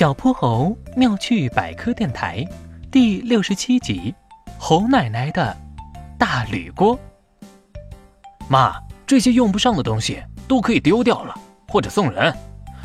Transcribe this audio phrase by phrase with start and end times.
[0.00, 2.42] 小泼猴妙趣百科电台
[2.90, 4.14] 第六十七集：
[4.58, 5.54] 猴奶奶的
[6.16, 6.98] 大铝锅。
[8.48, 11.34] 妈，这些用不上的东西都可以丢掉了，
[11.68, 12.34] 或者送人，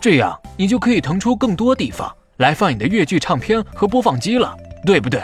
[0.00, 5.22] 这样你就可以腾出更多地方来放你的越剧唱片和播放机了，对不对？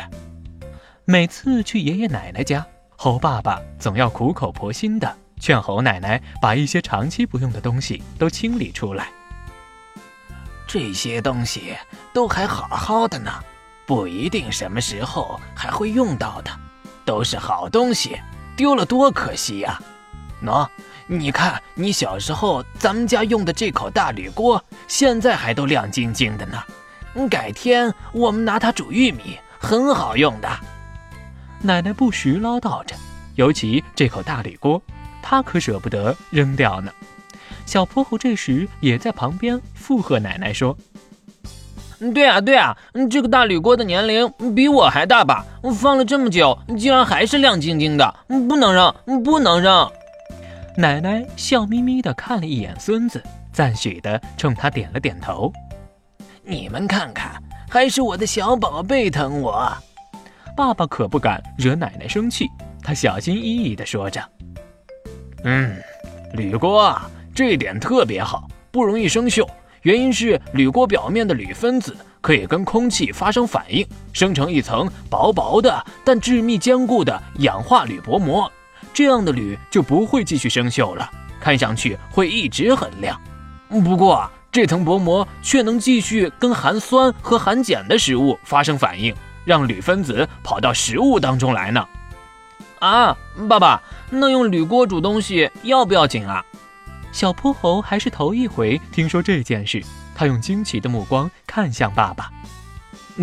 [1.07, 2.67] 每次去爷爷奶奶家，
[2.97, 9.09] 猴爸爸总要苦口婆心的劝猴奶奶把一些长期不用的东西都清理出来。
[10.69, 11.75] 这些东西
[12.13, 13.33] 都还好好的呢，
[13.87, 16.51] 不一定什么时候还会用到的，
[17.07, 18.21] 都是好东西，
[18.55, 19.81] 丢了多可惜呀！
[20.45, 20.69] 喏，
[21.07, 26.63] 你看你小时候咱们家用的这口大铝锅，现在还都亮晶晶的呢。
[27.31, 30.49] 改天我们拿它煮玉米，很好用的。
[31.63, 32.95] 奶奶不时唠叨着，
[33.37, 34.81] 尤其这口大铝锅，
[35.23, 36.93] 她可舍不得扔掉呢。
[37.69, 40.75] 小泼猴这时也在旁边附和奶奶说
[42.15, 42.75] ：“对啊，对啊，
[43.11, 45.45] 这个大铝锅的年龄比我还大吧？
[45.79, 49.87] 放了这么久，竟然还是亮晶晶的，不能扔，不能扔。”
[50.79, 55.53] 奶奶笑眯眯地看了一眼孙子，赞许地冲他点了点头
[56.43, 57.31] ：“你们看看，
[57.69, 59.71] 还是我的小宝贝疼我。”
[60.57, 62.49] 爸爸可不敢惹奶奶生气，
[62.83, 64.23] 他小心翼翼地说着
[65.45, 65.77] ：“嗯，
[66.33, 66.99] 铝锅。”
[67.39, 69.47] 这一点特别好，不容易生锈。
[69.83, 78.51] 原因是铝锅表面的铝分子可以跟空气发生反应，生成一层薄薄的但致密坚固的氧化铝薄膜。
[78.93, 83.17] 这样的铝就不会继续生锈了，看上去会一直很亮。
[83.85, 91.87] 不过这层薄膜却能继续跟含酸和含碱的食物发生反应，让铝分子跑到食物当中来呢。
[92.81, 93.17] 啊，
[93.49, 96.45] 爸爸，那用铝锅煮东西要不要紧啊？
[97.13, 99.83] 小泼猴还是头一回听说这件事，
[100.15, 102.31] 他用惊奇的目光看向爸爸。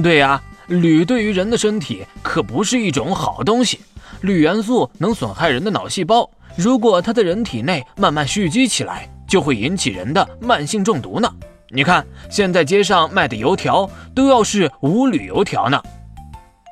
[0.04, 3.80] 对呀，铝对于人的身体可不是一种好东西。
[4.22, 11.32] 铝元素能损害人的脑细胞，如果它在人体内慢慢蓄积起来，就会引起人的慢性中毒呢。
[11.70, 15.82] 你看，现在街上卖的油条都要是无铝油条呢。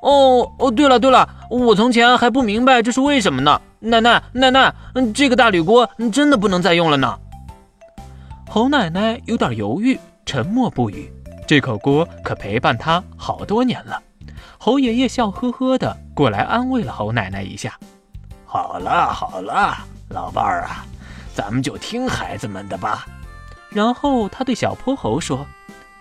[0.01, 3.61] 哦哦，对了对了，我从前还不明白这是为什么呢。
[3.85, 7.19] 奶奶，奶奶，嗯，这个大铝锅真的不能再用了呢。
[8.49, 11.11] 猴奶奶有点犹豫，沉默不语。
[11.45, 14.01] 这口锅可陪伴她好多年了。
[14.57, 17.77] 猴爷爷笑呵呵的过来安慰了猴奶奶一下。
[18.45, 19.75] 好了好了，
[20.07, 20.85] 老伴儿啊，
[21.35, 23.05] 咱们就听孩子们的吧。
[23.69, 25.45] 然后他对小泼猴说：“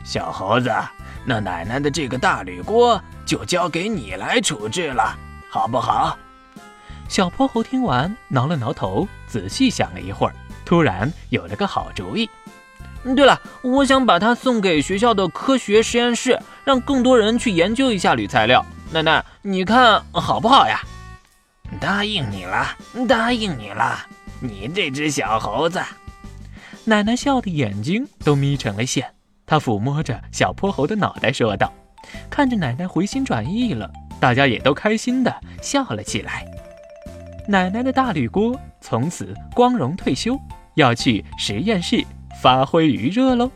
[0.04, 0.70] 小猴子，
[1.24, 5.18] 那奶奶的这个大铝锅就交给你来处置了，
[5.50, 6.16] 好不好？”
[7.12, 10.34] 小泼猴听完，挠了挠头，仔细想了一会儿，
[10.64, 12.26] 突然有了个好主意。
[13.14, 18.64] 对了，我想把它送给学校的科学实验室，让更多人去研究一下铝材料。
[18.90, 20.80] 奶奶，你看好不好呀？
[21.78, 22.66] 答应你了，
[23.06, 24.06] 答应你了，
[24.40, 25.82] 你这只小猴子。
[26.86, 29.12] 奶奶笑的眼睛都眯成了线，
[29.44, 31.70] 她抚摸着小泼猴的脑袋说道
[32.30, 36.46] ：“看着奶奶回心转意了，大家也都开心的笑了起来。”
[37.48, 40.38] 奶奶的大铝锅从此光荣退休，
[40.74, 42.04] 要去实验室
[42.40, 43.50] 发挥余热喽。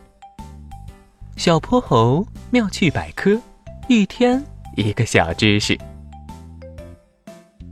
[1.37, 3.41] 小泼猴妙趣百科，
[3.89, 4.43] 一天
[4.77, 5.79] 一个小知识。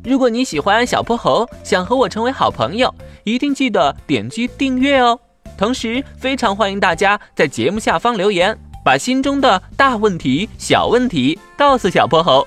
[0.05, 5.19] 如果你喜欢小泼猴，想和我成为好朋友，一定记得点击订阅哦。
[5.57, 12.47] 同时，非常欢迎大家在节目下方留言，把心中的大问题、小问题告诉小泼猴。